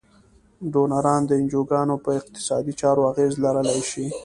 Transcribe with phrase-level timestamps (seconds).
[0.73, 4.05] ډونران د انجوګانو په اقتصادي چارو اغیز لرلای شي.